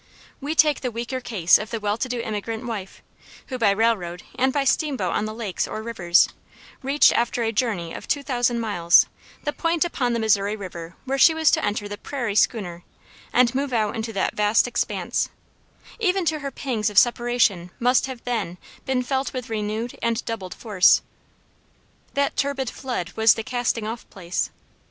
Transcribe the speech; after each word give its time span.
We 0.39 0.55
take 0.55 0.81
the 0.81 0.89
weaker 0.89 1.21
case 1.21 1.59
of 1.59 1.69
the 1.69 1.79
well 1.79 1.95
to 1.95 2.09
do 2.09 2.19
immigrant 2.21 2.65
wife 2.65 3.03
who, 3.49 3.59
by 3.59 3.69
railroad, 3.69 4.23
and 4.33 4.51
by 4.51 4.63
steamboat 4.63 5.13
on 5.13 5.25
the 5.25 5.33
lakes 5.35 5.67
or 5.67 5.83
rivers, 5.83 6.27
reached, 6.81 7.13
after 7.13 7.43
a 7.43 7.51
journey 7.51 7.93
of 7.93 8.07
two 8.07 8.23
thousand 8.23 8.59
miles, 8.59 9.05
the 9.43 9.53
point 9.53 9.85
upon 9.85 10.13
the 10.13 10.19
Missouri 10.19 10.55
River 10.55 10.95
where 11.05 11.19
she 11.19 11.35
was 11.35 11.51
to 11.51 11.63
enter 11.63 11.87
the 11.87 11.99
"prairie 11.99 12.33
schooner" 12.33 12.81
and 13.31 13.53
move 13.53 13.73
out 13.73 13.95
into 13.95 14.11
that 14.13 14.33
vast 14.35 14.67
expanse; 14.67 15.29
even 15.99 16.25
to 16.25 16.39
her 16.39 16.49
the 16.49 16.55
pangs 16.55 16.89
of 16.89 16.97
separation 16.97 17.69
must 17.79 18.07
have 18.07 18.23
then 18.23 18.57
been 18.87 19.03
felt 19.03 19.33
with 19.33 19.51
renewed 19.51 19.95
and 20.01 20.17
redoubled 20.21 20.55
force. 20.55 21.03
That 22.15 22.35
"turbid 22.35 22.71
flood" 22.71 23.11
was 23.15 23.35
the 23.35 23.43
casting 23.43 23.85
off 23.85 24.09
place. 24.09 24.49